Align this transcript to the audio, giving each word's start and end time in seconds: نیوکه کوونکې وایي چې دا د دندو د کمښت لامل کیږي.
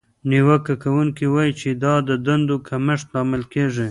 نیوکه 0.29 0.73
کوونکې 0.83 1.25
وایي 1.33 1.53
چې 1.59 1.69
دا 1.83 1.93
د 2.09 2.11
دندو 2.25 2.57
د 2.61 2.63
کمښت 2.67 3.07
لامل 3.13 3.43
کیږي. 3.53 3.87